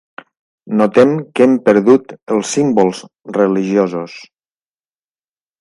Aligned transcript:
Notem 0.79 1.11
que 1.35 1.43
hem 1.45 1.53
perdut 1.67 2.15
els 2.37 2.49
símbols 2.57 3.05
religiosos. 3.39 4.17